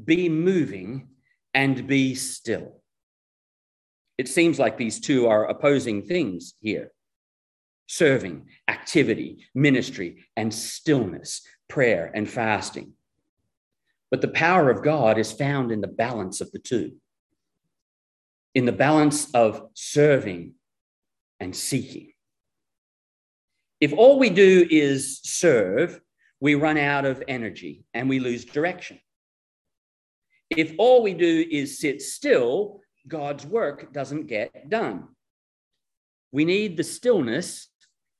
[0.05, 1.09] Be moving
[1.55, 2.83] and be still.
[4.19, 6.93] It seems like these two are opposing things here
[7.89, 12.93] serving, activity, ministry, and stillness, prayer and fasting.
[14.11, 16.97] But the power of God is found in the balance of the two,
[18.55, 20.55] in the balance of serving
[21.41, 22.13] and seeking.
[23.81, 26.01] If all we do is serve,
[26.41, 28.99] we run out of energy and we lose direction.
[30.51, 35.09] If all we do is sit still, God's work doesn't get done.
[36.33, 37.69] We need the stillness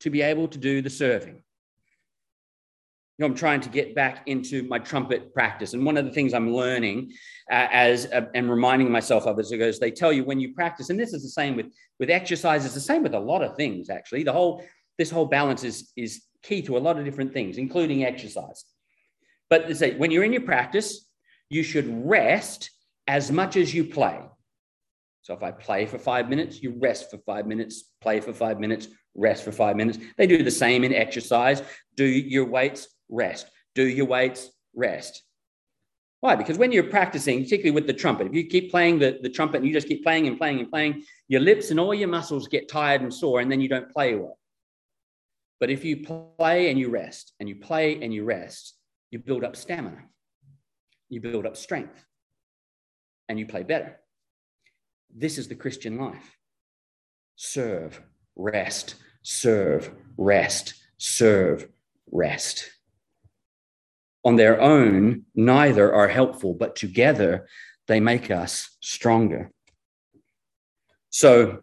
[0.01, 1.43] to be able to do the serving.
[3.19, 5.73] You know, I'm trying to get back into my trumpet practice.
[5.73, 7.13] And one of the things I'm learning
[7.51, 10.53] uh, as uh, and reminding myself of as it goes, they tell you when you
[10.53, 11.67] practice, and this is the same with,
[11.99, 14.23] with exercise, it's the same with a lot of things, actually.
[14.23, 14.63] The whole
[14.99, 18.65] this whole balance is, is key to a lot of different things, including exercise.
[19.51, 21.09] But say when you're in your practice,
[21.49, 22.71] you should rest
[23.07, 24.19] as much as you play.
[25.23, 28.61] So if I play for five minutes, you rest for five minutes, play for five
[28.61, 29.99] minutes, rest for five minutes.
[30.17, 31.63] They do the same in exercise.
[31.97, 33.49] Do your weights, rest.
[33.75, 35.23] Do your weights, rest.
[36.21, 36.35] Why?
[36.35, 39.59] Because when you're practicing, particularly with the trumpet, if you keep playing the, the trumpet
[39.59, 42.49] and you just keep playing and playing and playing, your lips and all your muscles
[42.49, 44.39] get tired and sore, and then you don't play well.
[45.59, 48.75] But if you play and you rest, and you play and you rest,
[49.11, 50.05] you build up stamina,
[51.09, 52.05] you build up strength,
[53.29, 53.99] and you play better.
[55.15, 56.37] This is the Christian life
[57.37, 58.01] serve,
[58.35, 61.69] rest, serve, rest, serve,
[62.11, 62.71] rest.
[64.25, 67.47] On their own, neither are helpful, but together
[67.87, 69.53] they make us stronger.
[71.11, 71.61] So,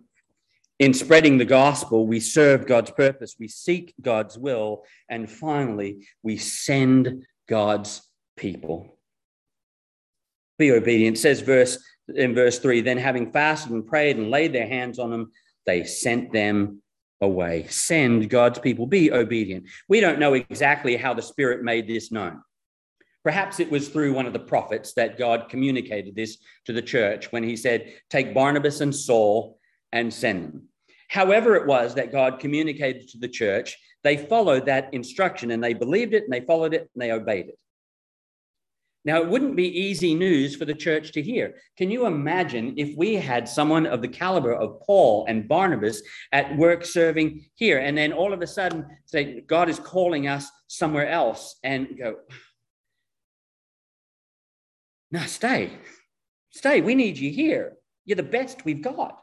[0.84, 6.36] in spreading the gospel, we serve God's purpose, we seek God's will, and finally, we
[6.36, 8.02] send God's
[8.36, 8.98] people.
[10.60, 11.17] Be obedient.
[11.17, 11.82] Says verse
[12.13, 15.32] in verse 3 then having fasted and prayed and laid their hands on them,
[15.65, 16.82] they sent them
[17.22, 17.65] away.
[17.69, 19.69] Send God's people, be obedient.
[19.88, 22.41] We don't know exactly how the Spirit made this known.
[23.24, 27.32] Perhaps it was through one of the prophets that God communicated this to the church
[27.32, 29.58] when he said, Take Barnabas and Saul
[29.93, 30.67] and send them.
[31.13, 35.76] However, it was that God communicated to the church, they followed that instruction and they
[35.76, 37.60] believed it and they followed it and they obeyed it.
[39.06, 41.54] Now, it wouldn't be easy news for the church to hear.
[41.78, 46.58] Can you imagine if we had someone of the caliber of Paul and Barnabas at
[46.58, 51.10] work serving here, and then all of a sudden say, God is calling us somewhere
[51.10, 52.15] else, and go,
[55.12, 55.73] now stay,
[56.49, 56.82] stay.
[56.82, 57.73] We need you here.
[58.06, 59.23] You're the best we've got.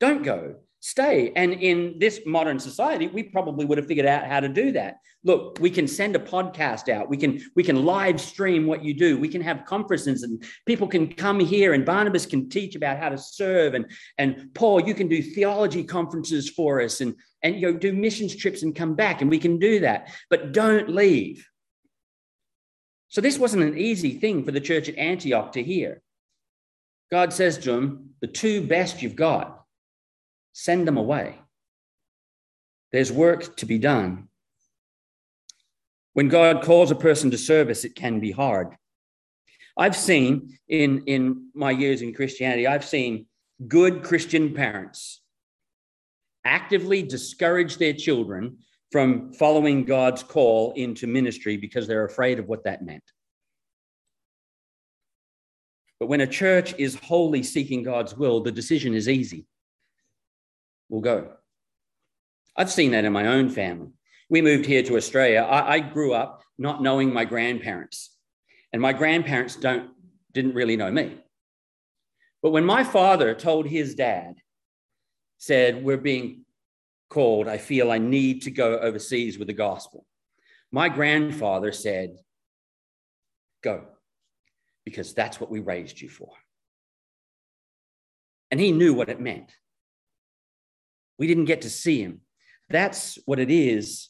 [0.00, 0.56] Don't go
[0.86, 1.32] stay.
[1.34, 4.98] And in this modern society, we probably would have figured out how to do that.
[5.24, 7.08] Look, we can send a podcast out.
[7.08, 9.18] We can we can live stream what you do.
[9.18, 13.08] We can have conferences and people can come here and Barnabas can teach about how
[13.08, 17.72] to serve and and Paul, you can do theology conferences for us and and you
[17.72, 20.14] know do missions trips and come back and we can do that.
[20.30, 21.48] But don't leave.
[23.08, 26.00] So this wasn't an easy thing for the church at Antioch to hear.
[27.10, 29.65] God says to them, the two best you've got
[30.56, 31.38] send them away.
[32.90, 34.28] There's work to be done.
[36.14, 38.74] When God calls a person to service, it can be hard.
[39.76, 43.26] I've seen in, in my years in Christianity, I've seen
[43.68, 45.20] good Christian parents
[46.46, 48.56] actively discourage their children
[48.90, 53.04] from following God's call into ministry because they're afraid of what that meant.
[56.00, 59.44] But when a church is wholly seeking God's will, the decision is easy
[60.88, 61.32] will go.
[62.56, 63.90] I've seen that in my own family.
[64.28, 65.42] We moved here to Australia.
[65.42, 68.16] I, I grew up not knowing my grandparents,
[68.72, 69.90] and my grandparents don't
[70.32, 71.16] didn't really know me.
[72.42, 74.36] But when my father told his dad,
[75.38, 76.44] said, We're being
[77.08, 80.04] called, I feel I need to go overseas with the gospel.
[80.72, 82.16] My grandfather said,
[83.62, 83.84] Go,
[84.84, 86.30] because that's what we raised you for.
[88.50, 89.52] And he knew what it meant.
[91.18, 92.20] We didn't get to see him.
[92.68, 94.08] That's what it is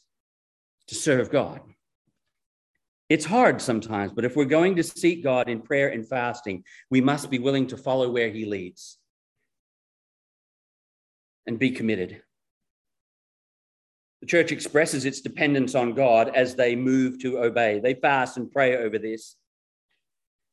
[0.89, 1.61] to serve God.
[3.09, 7.01] It's hard sometimes, but if we're going to seek God in prayer and fasting, we
[7.01, 8.99] must be willing to follow where he leads
[11.47, 12.21] and be committed.
[14.21, 17.79] The church expresses its dependence on God as they move to obey.
[17.79, 19.37] They fast and pray over this.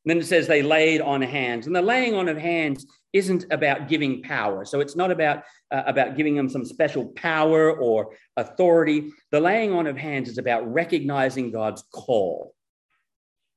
[0.06, 1.66] And then it says they laid on hands.
[1.66, 4.66] And the laying on of hands isn't about giving power.
[4.66, 9.12] So it's not about, uh, about giving them some special power or authority.
[9.32, 12.56] The laying on of hands is about recognizing God's call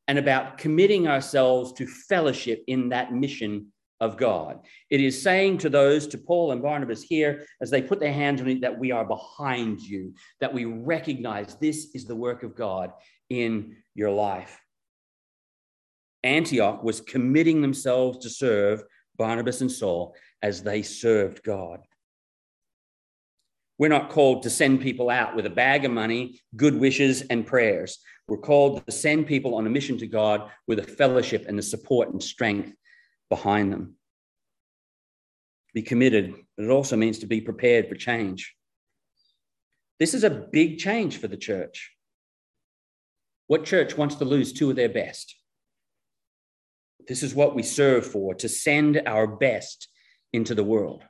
[0.09, 4.61] and about committing ourselves to fellowship in that mission of God.
[4.91, 8.41] It is saying to those, to Paul and Barnabas here, as they put their hands
[8.43, 12.55] on it, that we are behind you, that we recognize this is the work of
[12.55, 12.93] God
[13.31, 14.61] in your life.
[16.23, 18.83] Antioch was committing themselves to serve
[19.17, 21.81] Barnabas and Saul as they served God.
[23.79, 27.47] We're not called to send people out with a bag of money, good wishes, and
[27.47, 27.99] prayers.
[28.27, 31.63] We're called to send people on a mission to God with a fellowship and the
[31.63, 32.73] support and strength
[33.29, 33.95] behind them.
[35.75, 38.55] Be committed, but it also means to be prepared for change.
[39.99, 41.93] This is a big change for the church.
[43.47, 45.37] What church wants to lose two of their best?
[47.09, 49.89] This is what we serve for to send our best
[50.33, 51.03] into the world.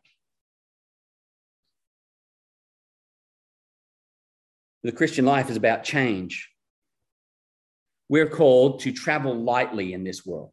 [4.82, 6.50] The Christian life is about change.
[8.08, 10.52] We're called to travel lightly in this world,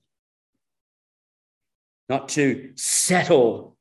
[2.10, 3.78] not to settle,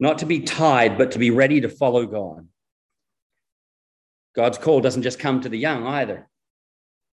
[0.00, 2.48] not to be tied, but to be ready to follow God.
[4.34, 6.16] God's call doesn't just come to the young either.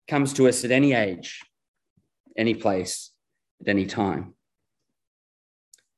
[0.07, 1.41] It comes to us at any age,
[2.35, 3.11] any place
[3.61, 4.33] at any time.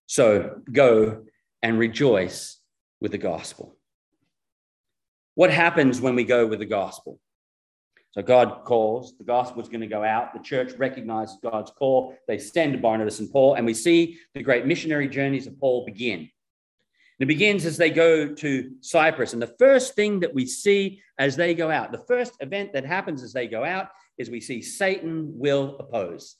[0.07, 1.23] So go
[1.61, 2.59] and rejoice
[2.99, 3.77] with the gospel.
[5.35, 7.19] What happens when we go with the gospel?
[8.11, 10.33] So God calls, the gospel is going to go out.
[10.33, 12.17] The church recognizes God's call.
[12.27, 16.19] They send Barnabas and Paul, and we see the great missionary journeys of Paul begin.
[16.19, 16.29] And
[17.19, 19.31] it begins as they go to Cyprus.
[19.31, 22.83] And the first thing that we see as they go out, the first event that
[22.83, 26.35] happens as they go out, is we see Satan will oppose.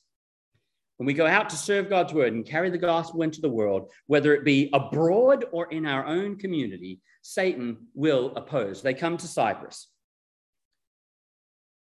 [1.02, 3.90] When we go out to serve God's word and carry the gospel into the world,
[4.06, 8.84] whether it be abroad or in our own community, Satan will oppose.
[8.84, 9.88] They come to Cyprus.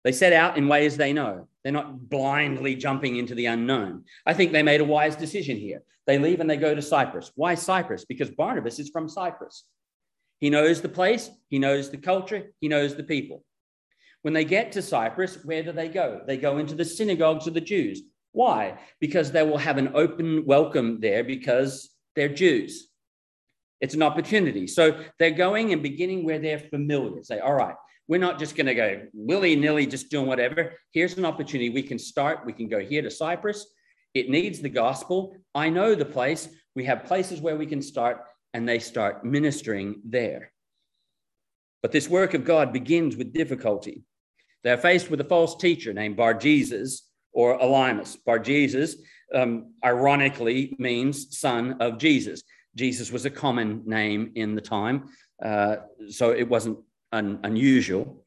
[0.05, 1.49] They set out in ways they know.
[1.65, 4.05] They're not blindly jumping into the unknown.
[4.27, 5.83] I think they made a wise decision here.
[6.07, 7.33] They leave and they go to Cyprus.
[7.35, 8.05] Why Cyprus?
[8.05, 9.65] Because Barnabas is from Cyprus.
[10.39, 13.43] He knows the place, he knows the culture, he knows the people.
[14.23, 16.21] When they get to Cyprus, where do they go?
[16.25, 18.03] They go into the synagogues of the Jews.
[18.33, 18.79] Why?
[19.01, 22.89] Because they will have an open welcome there because they're Jews.
[23.81, 24.67] It's an opportunity.
[24.67, 27.23] So they're going and beginning where they're familiar.
[27.23, 27.75] Say, all right,
[28.09, 30.75] we're not just going to go willy nilly, just doing whatever.
[30.93, 31.71] Here's an opportunity.
[31.71, 32.45] We can start.
[32.45, 33.67] We can go here to Cyprus.
[34.15, 35.37] It needs the gospel.
[35.55, 36.49] I know the place.
[36.75, 38.23] We have places where we can start,
[38.53, 40.53] and they start ministering there.
[41.83, 44.03] But this work of God begins with difficulty.
[44.63, 48.17] They're faced with a false teacher named Bar Jesus, or Elymas.
[48.25, 48.97] Bar Jesus,
[49.35, 52.43] um, ironically, means son of Jesus.
[52.75, 55.11] Jesus was a common name in the time,
[55.45, 55.77] uh,
[56.09, 56.79] so it wasn't
[57.13, 58.25] un- unusual.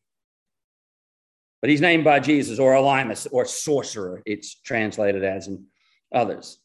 [1.61, 5.65] But he's named Bar Jesus, or Elymas, or sorcerer, it's translated as in
[6.13, 6.59] others.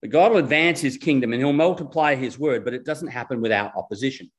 [0.00, 3.40] But God will advance his kingdom and he'll multiply his word, but it doesn't happen
[3.40, 4.30] without opposition.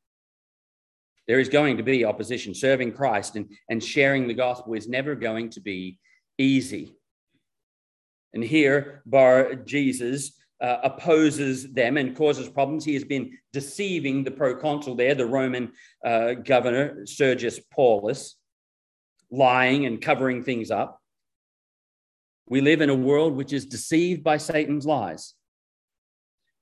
[1.28, 2.56] There is going to be opposition.
[2.56, 6.00] Serving Christ and, and sharing the gospel is never going to be
[6.38, 6.96] easy.
[8.34, 12.86] And here, Bar Jesus uh, opposes them and causes problems.
[12.86, 15.72] He has been deceiving the proconsul there, the Roman
[16.06, 18.36] uh, governor, Sergius Paulus,
[19.32, 21.02] lying and covering things up.
[22.48, 25.36] We live in a world which is deceived by Satan's lies.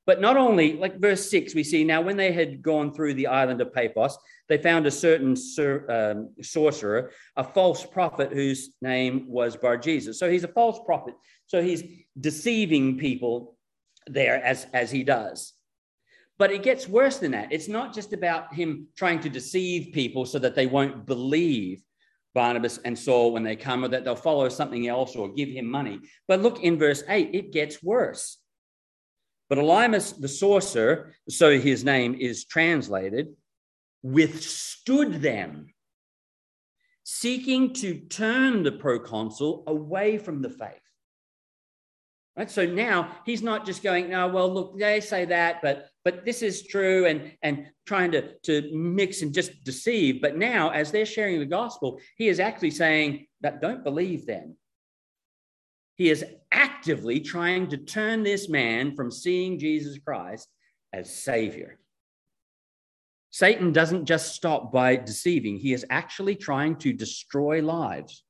[0.05, 3.27] But not only, like verse 6, we see now when they had gone through the
[3.27, 5.35] island of Paphos, they found a certain
[5.89, 10.17] um, sorcerer, a false prophet whose name was Bar Jesus.
[10.17, 11.13] So he's a false prophet.
[11.47, 11.83] So he's
[12.19, 13.57] deceiving people
[14.05, 15.53] there as, as he does.
[16.37, 17.51] But it gets worse than that.
[17.51, 21.81] It's not just about him trying to deceive people so that they won't believe
[22.35, 25.65] Barnabas and Saul when they come or that they'll follow something else or give him
[25.65, 25.99] money.
[26.27, 28.37] But look in verse 8, it gets worse.
[29.49, 33.29] But Elymas the sorcerer, so his name is translated,
[34.03, 35.73] withstood them,
[37.03, 40.86] seeking to turn the proconsul away from the faith.
[42.37, 42.51] Right?
[42.51, 46.43] So now he's not just going, no, well, look, they say that, but but this
[46.43, 50.21] is true, and and trying to, to mix and just deceive.
[50.21, 54.55] But now, as they're sharing the gospel, he is actually saying that don't believe them.
[55.95, 60.47] He is actively trying to turn this man from seeing Jesus Christ
[60.93, 61.79] as Savior.
[63.31, 68.23] Satan doesn't just stop by deceiving, he is actually trying to destroy lives.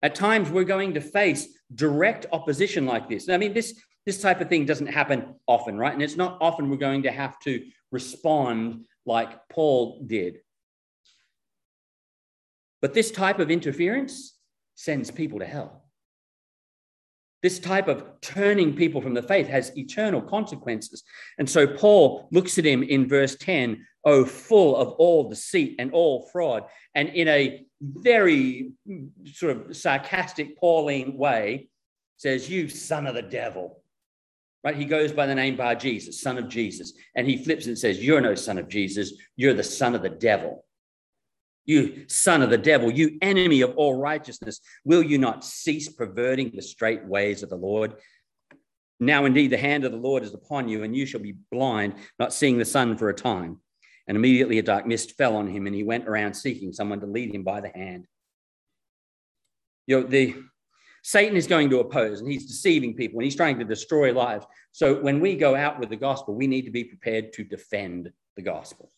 [0.00, 3.28] At times, we're going to face direct opposition like this.
[3.28, 3.74] I mean, this,
[4.06, 5.92] This type of thing doesn't happen often, right?
[5.92, 7.62] And it's not often we're going to have to
[7.92, 10.40] respond like Paul did.
[12.80, 14.38] But this type of interference
[14.76, 15.84] sends people to hell.
[17.42, 21.02] This type of turning people from the faith has eternal consequences.
[21.38, 25.92] And so Paul looks at him in verse 10, oh, full of all deceit and
[25.92, 26.64] all fraud.
[26.94, 31.68] And in a very mm, sort of sarcastic Pauline way,
[32.16, 33.82] says, You son of the devil.
[34.64, 34.76] Right?
[34.76, 36.94] He goes by the name Bar Jesus, son of Jesus.
[37.14, 40.08] And he flips and says, You're no son of Jesus, you're the son of the
[40.08, 40.64] devil.
[41.66, 46.52] You son of the devil, you enemy of all righteousness, will you not cease perverting
[46.54, 47.96] the straight ways of the Lord?
[49.00, 51.96] Now, indeed, the hand of the Lord is upon you, and you shall be blind,
[52.18, 53.60] not seeing the sun for a time.
[54.08, 57.06] And immediately a dark mist fell on him, and he went around seeking someone to
[57.06, 58.06] lead him by the hand.
[59.86, 60.34] You know, the
[61.04, 64.46] Satan is going to oppose, and he's deceiving people, and he's trying to destroy lives.
[64.72, 68.10] So when we go out with the gospel, we need to be prepared to defend
[68.36, 68.90] the gospel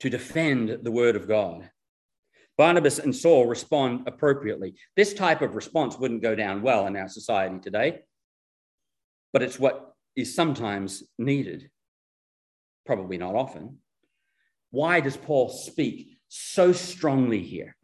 [0.00, 1.70] to defend the word of God.
[2.58, 4.74] Barnabas and Saul respond appropriately.
[4.96, 8.00] This type of response wouldn't go down well in our society today,
[9.32, 11.70] but it's what is sometimes needed,
[12.90, 13.78] probably not often.
[14.72, 17.76] Why does Paul speak so strongly here?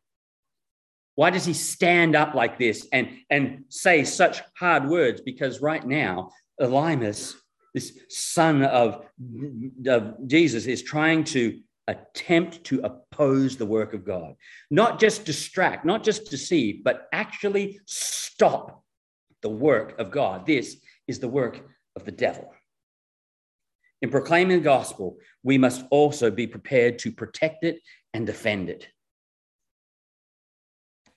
[1.15, 5.21] Why does he stand up like this and, and say such hard words?
[5.21, 7.37] Because right now, Elymas,
[7.73, 9.07] this son of,
[9.87, 14.35] of Jesus, is trying to attempt to oppose the work of God.
[14.73, 18.83] Not just distract, not just deceive, but actually stop
[19.43, 20.47] the work of God.
[20.47, 22.53] This is the work of the devil.
[24.03, 27.81] In proclaiming the gospel, we must also be prepared to protect it
[28.13, 28.89] and defend it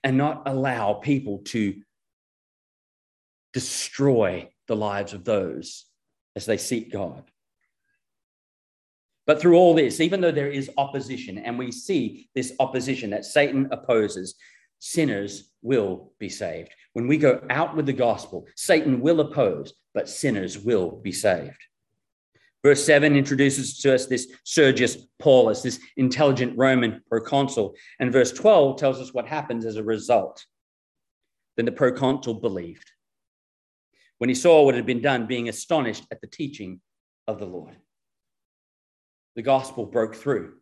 [0.02, 1.74] and not allow people to
[3.52, 5.86] destroy the lives of those
[6.36, 7.24] as they seek God.
[9.26, 13.24] But through all this, even though there is opposition, and we see this opposition that
[13.24, 14.34] Satan opposes,
[14.78, 16.70] sinners will be saved.
[16.94, 21.62] When we go out with the gospel, Satan will oppose, but sinners will be saved.
[22.62, 27.74] Verse 7 introduces to us this Sergius Paulus, this intelligent Roman proconsul.
[27.98, 30.44] And verse 12 tells us what happens as a result.
[31.56, 32.90] Then the proconsul believed
[34.18, 36.80] when he saw what had been done, being astonished at the teaching
[37.26, 37.76] of the Lord
[39.36, 40.54] the gospel broke through.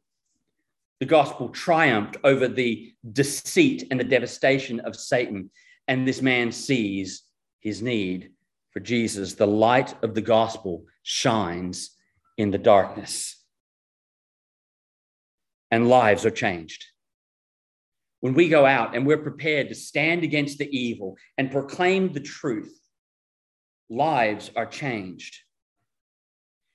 [1.01, 5.51] The gospel triumphed over the deceit and the devastation of Satan.
[5.86, 7.22] And this man sees
[7.61, 8.32] his need
[8.70, 9.34] for Jesus.
[9.34, 11.96] The light of the gospel shines
[12.36, 13.42] in the darkness,
[15.70, 16.84] and lives are changed.
[18.20, 22.20] When we go out and we're prepared to stand against the evil and proclaim the
[22.20, 22.78] truth,
[23.88, 25.38] lives are changed.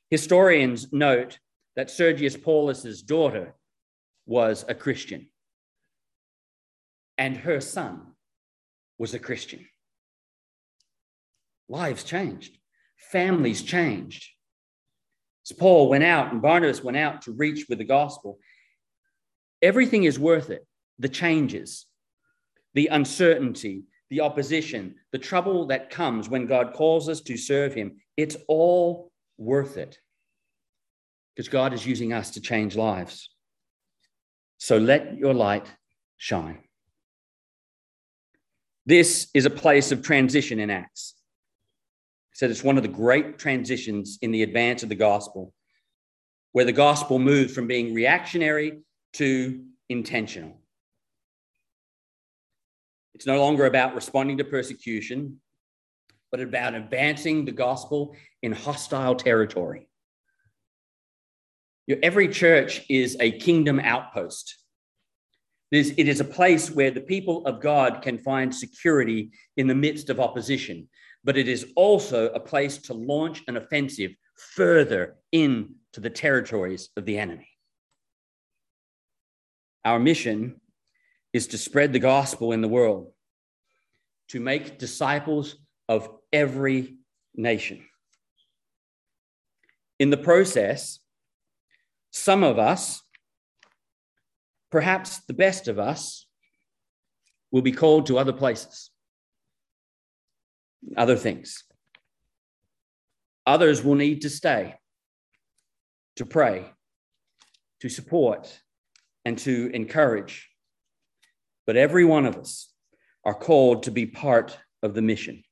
[0.09, 1.37] Historians note
[1.75, 3.53] that Sergius Paulus's daughter
[4.25, 5.27] was a Christian
[7.19, 8.13] and her son
[8.97, 9.67] was a Christian.
[11.69, 12.57] Lives changed,
[13.13, 14.25] families changed.
[15.45, 18.39] As Paul went out and Barnabas went out to reach with the gospel,
[19.61, 20.65] everything is worth it.
[20.99, 21.85] The changes,
[22.73, 27.97] the uncertainty, the opposition, the trouble that comes when God calls us to serve Him,
[28.17, 29.97] it's all worth it
[31.35, 33.29] because God is using us to change lives.
[34.57, 35.67] So let your light
[36.17, 36.59] shine.
[38.85, 41.15] This is a place of transition in Acts.
[42.33, 45.53] Said it's one of the great transitions in the advance of the gospel,
[46.51, 48.79] where the gospel moved from being reactionary
[49.13, 50.59] to intentional.
[53.13, 55.39] It's no longer about responding to persecution,
[56.31, 59.87] but about advancing the gospel in hostile territory.
[61.85, 64.57] Your, Every church is a kingdom outpost.
[65.71, 70.09] It is a place where the people of God can find security in the midst
[70.09, 70.87] of opposition,
[71.23, 74.11] but it is also a place to launch an offensive
[74.55, 77.47] further into the territories of the enemy.
[79.85, 80.59] Our mission
[81.33, 83.11] is to spread the gospel in the world,
[84.29, 85.55] to make disciples
[85.89, 86.97] of every
[87.35, 87.83] nation.
[89.99, 90.99] In the process,
[92.11, 93.01] some of us,
[94.71, 96.27] perhaps the best of us,
[97.51, 98.89] will be called to other places,
[100.97, 101.63] other things.
[103.45, 104.75] Others will need to stay,
[106.15, 106.65] to pray,
[107.81, 108.61] to support,
[109.25, 110.49] and to encourage.
[111.65, 112.69] But every one of us
[113.25, 115.43] are called to be part of the mission.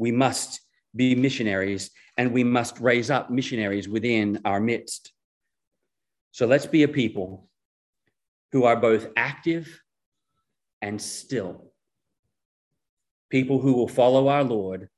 [0.00, 0.60] we must
[0.96, 5.12] be missionaries and we must raise up missionaries within our midst.
[6.32, 7.48] So let's be a people
[8.52, 9.80] who are both active
[10.80, 11.69] and still.
[13.30, 14.88] People who will follow our Lord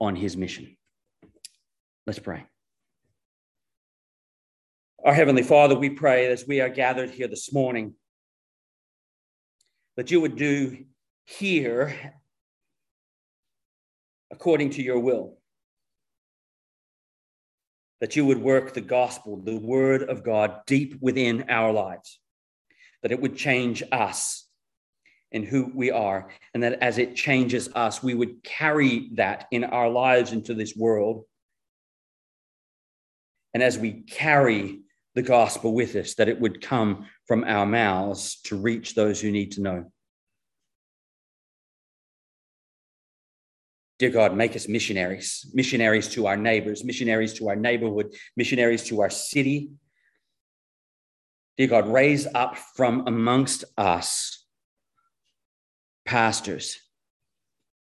[0.00, 0.76] on his mission.
[2.06, 2.44] Let's pray.
[5.04, 7.94] Our Heavenly Father, we pray as we are gathered here this morning
[9.96, 10.84] that you would do
[11.24, 12.14] here
[14.30, 15.38] according to your will.
[18.00, 22.18] That you would work the gospel, the word of God, deep within our lives.
[23.02, 24.48] That it would change us
[25.32, 26.28] and who we are.
[26.54, 30.76] And that as it changes us, we would carry that in our lives into this
[30.76, 31.24] world.
[33.54, 34.80] And as we carry
[35.14, 39.30] the gospel with us, that it would come from our mouths to reach those who
[39.30, 39.92] need to know.
[43.98, 49.00] Dear God, make us missionaries, missionaries to our neighbors, missionaries to our neighborhood, missionaries to
[49.00, 49.70] our city.
[51.56, 54.41] Dear God, raise up from amongst us
[56.04, 56.78] pastors,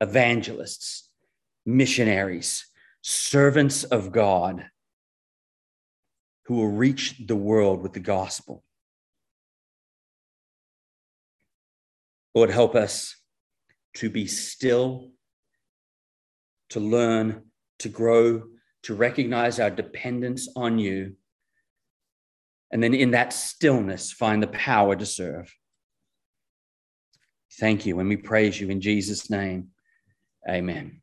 [0.01, 1.09] evangelists,
[1.65, 2.65] missionaries,
[3.01, 4.65] servants of God
[6.45, 8.63] who will reach the world with the gospel.
[12.34, 13.15] Lord, help us
[13.95, 15.11] to be still
[16.70, 17.43] to learn,
[17.80, 18.43] to grow,
[18.84, 21.15] to recognize our dependence on you.
[22.72, 25.53] And then in that stillness, find the power to serve.
[27.60, 27.99] Thank you.
[27.99, 29.70] And we praise you in Jesus' name.
[30.49, 30.95] Amen.